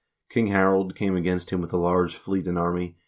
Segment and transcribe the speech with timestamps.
[0.31, 2.97] King Harald came against him with a large fleet and army, and he 1 P.